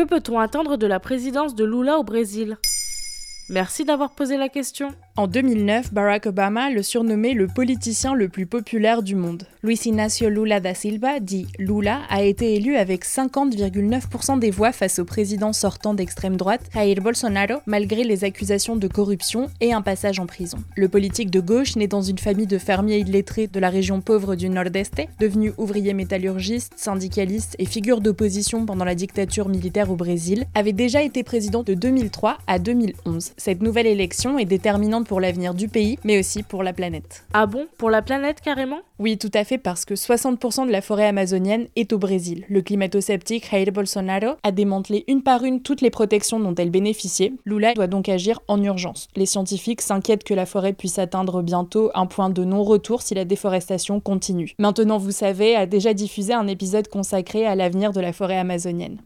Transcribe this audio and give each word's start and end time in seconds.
Que 0.00 0.06
peut-on 0.06 0.38
attendre 0.38 0.78
de 0.78 0.86
la 0.86 0.98
présidence 0.98 1.54
de 1.54 1.62
Lula 1.62 1.98
au 1.98 2.04
Brésil? 2.04 2.56
Merci 3.50 3.84
d'avoir 3.84 4.12
posé 4.12 4.38
la 4.38 4.48
question. 4.48 4.88
En 5.16 5.26
2009, 5.26 5.92
Barack 5.92 6.26
Obama 6.26 6.70
le 6.70 6.84
surnommait 6.84 7.34
le 7.34 7.48
politicien 7.48 8.14
le 8.14 8.28
plus 8.28 8.46
populaire 8.46 9.02
du 9.02 9.16
monde. 9.16 9.42
Luis 9.62 9.80
Inácio 9.84 10.28
Lula 10.28 10.60
da 10.60 10.72
Silva, 10.72 11.18
dit 11.18 11.46
Lula, 11.58 12.02
a 12.08 12.22
été 12.22 12.54
élu 12.54 12.76
avec 12.76 13.04
50,9% 13.04 14.38
des 14.38 14.52
voix 14.52 14.70
face 14.70 15.00
au 15.00 15.04
président 15.04 15.52
sortant 15.52 15.94
d'extrême 15.94 16.36
droite, 16.36 16.62
Jair 16.72 17.00
Bolsonaro, 17.02 17.56
malgré 17.66 18.04
les 18.04 18.22
accusations 18.22 18.76
de 18.76 18.86
corruption 18.86 19.50
et 19.60 19.72
un 19.72 19.82
passage 19.82 20.20
en 20.20 20.26
prison. 20.26 20.58
Le 20.76 20.88
politique 20.88 21.30
de 21.30 21.40
gauche, 21.40 21.74
né 21.74 21.88
dans 21.88 22.02
une 22.02 22.18
famille 22.18 22.46
de 22.46 22.58
fermiers 22.58 22.98
illettrés 22.98 23.48
de 23.48 23.60
la 23.60 23.68
région 23.68 24.00
pauvre 24.00 24.36
du 24.36 24.48
Nord-Est, 24.48 25.02
devenu 25.18 25.52
ouvrier 25.58 25.92
métallurgiste, 25.92 26.74
syndicaliste 26.76 27.56
et 27.58 27.66
figure 27.66 28.00
d'opposition 28.00 28.64
pendant 28.64 28.84
la 28.84 28.94
dictature 28.94 29.48
militaire 29.48 29.90
au 29.90 29.96
Brésil, 29.96 30.46
avait 30.54 30.72
déjà 30.72 31.02
été 31.02 31.24
président 31.24 31.64
de 31.64 31.74
2003 31.74 32.38
à 32.46 32.60
2011. 32.60 33.32
Cette 33.36 33.60
nouvelle 33.60 33.88
élection 33.88 34.38
est 34.38 34.44
déterminante 34.44 35.00
pour 35.10 35.20
l'avenir 35.20 35.54
du 35.54 35.66
pays, 35.66 35.98
mais 36.04 36.20
aussi 36.20 36.44
pour 36.44 36.62
la 36.62 36.72
planète. 36.72 37.24
Ah 37.32 37.46
bon 37.46 37.66
Pour 37.78 37.90
la 37.90 38.00
planète 38.00 38.40
carrément? 38.40 38.78
Oui, 39.00 39.18
tout 39.18 39.30
à 39.34 39.42
fait, 39.42 39.58
parce 39.58 39.84
que 39.84 39.94
60% 39.94 40.68
de 40.68 40.70
la 40.70 40.80
forêt 40.80 41.08
amazonienne 41.08 41.66
est 41.74 41.92
au 41.92 41.98
Brésil. 41.98 42.44
Le 42.48 42.62
climato-sceptique 42.62 43.50
Jair 43.50 43.72
Bolsonaro 43.72 44.36
a 44.44 44.52
démantelé 44.52 45.02
une 45.08 45.24
par 45.24 45.42
une 45.42 45.62
toutes 45.62 45.80
les 45.80 45.90
protections 45.90 46.38
dont 46.38 46.54
elle 46.54 46.70
bénéficiait. 46.70 47.32
Lula 47.44 47.74
doit 47.74 47.88
donc 47.88 48.08
agir 48.08 48.38
en 48.46 48.62
urgence. 48.62 49.08
Les 49.16 49.26
scientifiques 49.26 49.80
s'inquiètent 49.80 50.22
que 50.22 50.32
la 50.32 50.46
forêt 50.46 50.74
puisse 50.74 51.00
atteindre 51.00 51.42
bientôt 51.42 51.90
un 51.94 52.06
point 52.06 52.30
de 52.30 52.44
non-retour 52.44 53.02
si 53.02 53.16
la 53.16 53.24
déforestation 53.24 53.98
continue. 53.98 54.54
Maintenant, 54.60 54.98
vous 54.98 55.10
savez, 55.10 55.56
a 55.56 55.66
déjà 55.66 55.92
diffusé 55.92 56.34
un 56.34 56.46
épisode 56.46 56.86
consacré 56.86 57.46
à 57.46 57.56
l'avenir 57.56 57.90
de 57.90 58.00
la 58.00 58.12
forêt 58.12 58.38
amazonienne. 58.38 58.98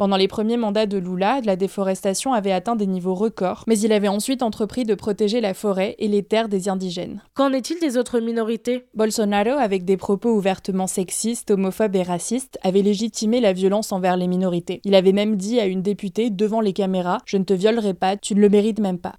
Pendant 0.00 0.16
les 0.16 0.28
premiers 0.28 0.56
mandats 0.56 0.86
de 0.86 0.96
Lula, 0.96 1.42
la 1.44 1.56
déforestation 1.56 2.32
avait 2.32 2.52
atteint 2.52 2.74
des 2.74 2.86
niveaux 2.86 3.14
records, 3.14 3.64
mais 3.66 3.78
il 3.80 3.92
avait 3.92 4.08
ensuite 4.08 4.42
entrepris 4.42 4.84
de 4.84 4.94
protéger 4.94 5.42
la 5.42 5.52
forêt 5.52 5.94
et 5.98 6.08
les 6.08 6.22
terres 6.22 6.48
des 6.48 6.70
indigènes. 6.70 7.20
Qu'en 7.34 7.52
est-il 7.52 7.78
des 7.80 7.98
autres 7.98 8.18
minorités? 8.18 8.86
Bolsonaro, 8.94 9.58
avec 9.58 9.84
des 9.84 9.98
propos 9.98 10.30
ouvertement 10.30 10.86
sexistes, 10.86 11.50
homophobes 11.50 11.96
et 11.96 12.02
racistes, 12.02 12.58
avait 12.62 12.80
légitimé 12.80 13.42
la 13.42 13.52
violence 13.52 13.92
envers 13.92 14.16
les 14.16 14.26
minorités. 14.26 14.80
Il 14.84 14.94
avait 14.94 15.12
même 15.12 15.36
dit 15.36 15.60
à 15.60 15.66
une 15.66 15.82
députée 15.82 16.30
devant 16.30 16.62
les 16.62 16.72
caméras 16.72 17.18
Je 17.26 17.36
ne 17.36 17.44
te 17.44 17.52
violerai 17.52 17.92
pas, 17.92 18.16
tu 18.16 18.34
ne 18.34 18.40
le 18.40 18.48
mérites 18.48 18.80
même 18.80 18.98
pas. 18.98 19.16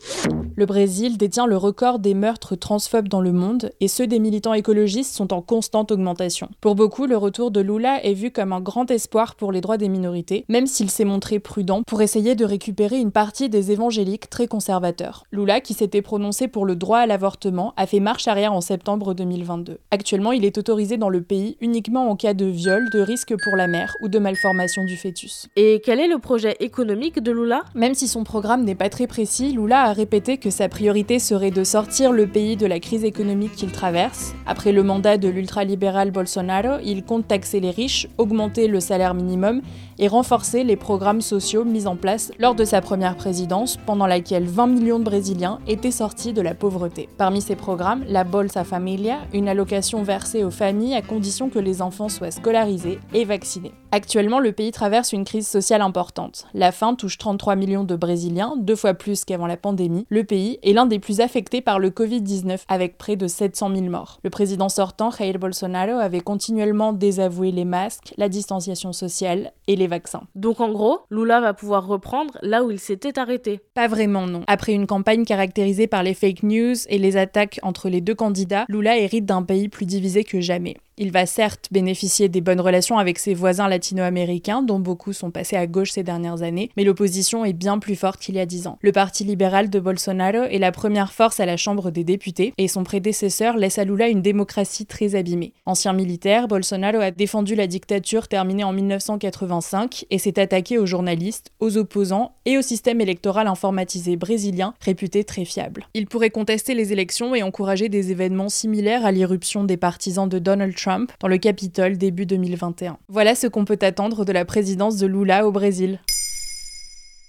Le 0.56 0.66
Brésil 0.66 1.18
détient 1.18 1.46
le 1.46 1.58
record 1.58 2.00
des 2.00 2.14
meurtres 2.14 2.56
transphobes 2.56 3.08
dans 3.08 3.22
le 3.22 3.32
monde 3.32 3.72
et 3.80 3.88
ceux 3.88 4.06
des 4.06 4.20
militants 4.20 4.54
écologistes 4.54 5.14
sont 5.14 5.32
en 5.32 5.42
constante 5.42 5.92
augmentation. 5.92 6.50
Pour 6.60 6.76
beaucoup, 6.76 7.06
le 7.06 7.18
retour 7.18 7.52
de 7.52 7.62
Lula 7.62 8.04
est 8.04 8.14
vu 8.14 8.32
comme 8.32 8.52
un 8.52 8.60
grand 8.60 8.92
espoir 8.92 9.36
pour 9.36 9.52
les 9.52 9.62
droits 9.62 9.78
des 9.78 9.88
minorités, 9.88 10.46
même 10.50 10.68
s'il 10.72 10.90
s'est 10.90 11.06
montré 11.06 11.40
prudent 11.40 11.84
pour 11.86 12.02
essayer 12.02 12.34
de 12.36 12.46
récupérer 12.46 12.98
une 12.98 13.12
partie 13.12 13.50
des 13.50 13.72
évangéliques 13.72 14.30
très 14.30 14.48
conservateurs. 14.48 15.26
Lula, 15.32 15.62
qui 15.62 15.74
s'était 15.74 16.02
prononcé 16.02 16.48
pour 16.48 16.66
le 16.66 16.76
droit 16.76 17.00
à 17.00 17.06
l'avortement, 17.06 17.74
a 17.78 17.86
fait 17.86 18.00
marche 18.00 18.28
arrière 18.28 18.54
en 18.54 18.62
septembre 18.62 19.14
2022. 19.14 19.78
Actuellement, 19.92 20.32
il 20.32 20.46
est 20.46 20.58
autorisé 20.58 20.98
dans 20.98 21.10
le 21.10 21.22
pays 21.22 21.58
uniquement 21.62 22.10
en 22.10 22.16
cas 22.16 22.34
de 22.34 22.46
viol, 22.46 22.90
de 22.90 23.00
risque 23.00 23.36
pour 23.44 23.56
la 23.56 23.68
mère 23.68 23.96
ou 24.02 24.08
de 24.08 24.18
malformation 24.18 24.86
du 24.86 24.98
fœtus. 24.98 25.48
Et 25.56 25.82
quel 25.84 26.00
est 26.00 26.08
le 26.08 26.18
projet 26.18 26.56
économique 26.60 27.20
de 27.20 27.32
Lula? 27.32 27.64
Même 27.76 27.94
si 27.94 28.08
son 28.08 28.24
programme 28.24 28.64
n'est 28.64 28.76
pas 28.76 28.90
très 28.90 29.08
précis, 29.08 29.52
Lula 29.52 29.84
a 29.84 29.94
répété 29.94 30.38
que 30.38 30.50
sa 30.50 30.70
priorité 30.70 31.20
serait 31.20 31.52
de 31.52 31.64
sortir 31.64 32.12
le 32.12 32.28
pays 32.28 32.56
de 32.56 32.66
la 32.66 32.80
crise 32.80 33.04
économique 33.04 33.56
qu'il 33.56 33.72
traverse. 33.72 34.34
Après 34.46 34.72
le 34.72 34.84
mandat 34.84 35.18
de 35.18 35.28
l'ultralibéral 35.28 36.12
Bolsonaro, 36.12 36.80
il 36.84 37.04
compte 37.04 37.28
taxer 37.28 37.60
les 37.60 37.72
riches, 37.72 38.08
augmenter 38.18 38.68
le 38.68 38.80
salaire 38.80 39.14
minimum 39.14 39.62
et 40.00 40.08
renforcer 40.08 40.61
les 40.64 40.76
programmes 40.76 41.22
sociaux 41.22 41.64
mis 41.64 41.88
en 41.88 41.96
place 41.96 42.32
lors 42.40 42.56
de 42.56 42.66
sa 42.66 42.82
première 42.82 43.16
présidence, 43.16 43.78
pendant 43.86 44.08
laquelle 44.08 44.46
20 44.46 44.68
millions 44.68 45.00
de 45.00 45.04
Brésiliens 45.04 45.60
étaient 45.68 45.92
sortis 45.92 46.34
de 46.34 46.42
la 46.42 46.54
pauvreté. 46.54 47.10
Parmi 47.18 47.42
ces 47.42 47.56
programmes, 47.56 48.04
la 48.08 48.24
Bolsa 48.24 48.64
Familia, 48.64 49.20
une 49.34 49.48
allocation 49.48 50.04
versée 50.04 50.44
aux 50.44 50.52
familles 50.52 50.96
à 50.96 51.02
condition 51.02 51.50
que 51.50 51.60
les 51.60 51.82
enfants 51.82 52.10
soient 52.10 52.32
scolarisés 52.32 53.00
et 53.14 53.26
vaccinés. 53.26 53.74
Actuellement, 53.94 54.40
le 54.40 54.54
pays 54.54 54.72
traverse 54.72 55.12
une 55.12 55.26
crise 55.26 55.48
sociale 55.48 55.82
importante. 55.82 56.46
La 56.54 56.72
faim 56.72 56.96
touche 56.96 57.18
33 57.18 57.58
millions 57.58 57.84
de 57.84 57.98
Brésiliens, 57.98 58.54
deux 58.58 58.78
fois 58.78 58.94
plus 58.94 59.26
qu'avant 59.26 59.48
la 59.48 59.58
pandémie. 59.58 60.06
Le 60.10 60.24
pays 60.24 60.60
est 60.64 60.72
l'un 60.72 60.86
des 60.86 61.00
plus 61.00 61.20
affectés 61.20 61.60
par 61.60 61.78
le 61.78 61.90
Covid-19, 61.90 62.62
avec 62.70 62.98
près 62.98 63.18
de 63.18 63.28
700 63.28 63.76
000 63.76 63.88
morts. 63.88 64.20
Le 64.24 64.30
président 64.30 64.70
sortant, 64.70 65.12
Jair 65.12 65.38
Bolsonaro, 65.40 66.00
avait 66.00 66.22
continuellement 66.22 66.94
désavoué 66.94 67.52
les 67.52 67.66
masques, 67.66 68.14
la 68.18 68.30
distanciation 68.30 68.94
sociale 68.94 69.52
et 69.68 69.76
les 69.76 69.88
vaccins. 69.88 70.24
Donc 70.36 70.62
en 70.62 70.72
gros, 70.72 71.00
Lula 71.10 71.42
va 71.42 71.54
pouvoir 71.54 71.86
reprendre 71.86 72.38
là 72.42 72.64
où 72.64 72.72
il 72.72 72.80
s'était 72.80 73.20
arrêté. 73.20 73.60
Pas 73.74 73.90
vraiment, 73.90 74.26
non. 74.26 74.44
Après 74.48 74.72
une 74.74 74.88
campagne 74.88 75.26
caractérisée 75.26 75.88
par 75.88 76.04
les 76.04 76.14
fake 76.14 76.44
news 76.44 76.76
et 76.88 76.98
les 76.98 77.18
attaques 77.18 77.60
entre 77.62 77.90
les 77.90 78.00
deux 78.00 78.16
candidats, 78.16 78.64
Lula 78.70 78.98
hérite 78.98 79.26
d'un 79.26 79.44
pays 79.44 79.68
plus 79.68 79.86
divisé 79.86 80.24
que 80.24 80.40
jamais. 80.40 80.78
Il 80.98 81.12
va 81.12 81.26
certes 81.26 81.70
bénéficier 81.72 82.28
des 82.28 82.42
bonnes 82.42 82.60
relations 82.60 82.98
avec 82.98 83.18
ses 83.18 83.34
voisins 83.34 83.70
latino-américains, 83.70 84.62
dont 84.62 84.80
beaucoup 84.80 85.14
sont 85.14 85.32
passés 85.32 85.56
à 85.56 85.66
gauche 85.66 85.92
ces 85.92 86.04
dernières 86.04 86.44
années, 86.44 86.70
mais 86.76 86.84
l'opposition 86.84 87.46
est 87.46 87.54
bien 87.54 87.80
plus 87.80 87.96
forte 87.96 88.20
qu'il 88.20 88.36
y 88.36 88.40
a 88.40 88.46
dix 88.46 88.68
ans. 88.68 88.78
Le 88.82 88.92
parti 88.92 89.24
libéral 89.24 89.70
de 89.70 89.80
Bolsonaro 89.80 90.44
est 90.44 90.60
la 90.60 90.74
première 90.74 91.14
force 91.14 91.40
à 91.40 91.46
la 91.46 91.56
Chambre 91.56 91.92
des 91.92 92.04
députés, 92.04 92.54
et 92.58 92.68
son 92.68 92.84
prédécesseur 92.84 93.56
laisse 93.56 93.80
à 93.80 93.86
Lula 93.86 94.10
une 94.10 94.22
démocratie 94.22 94.86
très 94.86 95.16
abîmée. 95.16 95.54
Ancien 95.66 95.94
militaire, 95.94 96.50
Bolsonaro 96.50 97.00
a 97.00 97.12
défendu 97.12 97.56
la 97.56 97.68
dictature 97.68 98.28
terminée 98.28 98.66
en 98.66 98.74
1985 98.74 100.06
et 100.10 100.18
s'est 100.20 100.40
attaqué 100.40 100.78
aux 100.78 100.86
journalistes, 100.86 101.52
aux 101.62 101.78
opposants 101.78 102.36
et 102.46 102.58
au 102.58 102.62
système 102.62 103.00
électoral 103.00 103.48
informatisé 103.48 104.18
brésilien, 104.18 104.74
réputé 104.82 105.24
très 105.24 105.46
fiable. 105.46 105.88
Il 105.94 106.08
pourrait 106.08 106.32
contester 106.32 106.76
les 106.76 106.92
élections 106.92 107.34
et 107.34 107.44
encourager 107.44 107.88
des 107.88 108.12
événements 108.12 108.50
similaires 108.50 109.06
à 109.06 109.12
l'irruption 109.12 109.64
des 109.64 109.78
partisans 109.78 110.28
de 110.28 110.38
Donald 110.38 110.76
Trump 110.76 110.81
dans 111.20 111.28
le 111.28 111.38
Capitole 111.38 111.98
début 111.98 112.26
2021. 112.26 112.98
Voilà 113.08 113.36
ce 113.36 113.48
qu'on 113.48 113.66
peut 113.66 113.80
attendre 113.82 114.26
de 114.26 114.32
la 114.32 114.46
présidence 114.46 114.98
de 114.98 115.08
Lula 115.08 115.48
au 115.48 115.52
Brésil. 115.52 116.00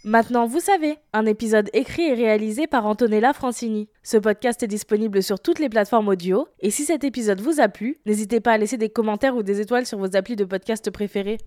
Maintenant, 0.04 0.46
vous 0.46 0.58
savez, 0.58 0.96
un 1.12 1.26
épisode 1.26 1.70
écrit 1.72 2.02
et 2.02 2.14
réalisé 2.14 2.66
par 2.66 2.86
Antonella 2.86 3.32
Francini. 3.32 3.88
Ce 4.02 4.16
podcast 4.16 4.62
est 4.62 4.68
disponible 4.68 5.22
sur 5.22 5.38
toutes 5.38 5.60
les 5.60 5.68
plateformes 5.68 6.08
audio, 6.08 6.48
et 6.60 6.70
si 6.70 6.84
cet 6.84 7.04
épisode 7.04 7.40
vous 7.40 7.60
a 7.60 7.68
plu, 7.68 7.98
n'hésitez 8.04 8.40
pas 8.40 8.52
à 8.52 8.58
laisser 8.58 8.78
des 8.78 8.88
commentaires 8.88 9.36
ou 9.36 9.44
des 9.44 9.60
étoiles 9.60 9.86
sur 9.86 9.98
vos 9.98 10.16
applis 10.16 10.34
de 10.34 10.44
podcast 10.44 10.90
préférés. 10.90 11.38